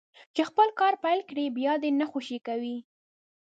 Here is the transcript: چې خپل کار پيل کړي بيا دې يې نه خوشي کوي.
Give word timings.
چې 0.35 0.41
خپل 0.49 0.67
کار 0.79 0.93
پيل 1.03 1.19
کړي 1.29 1.45
بيا 1.57 1.73
دې 1.81 1.89
يې 1.91 1.97
نه 1.99 2.05
خوشي 2.11 2.37
کوي. 2.47 2.77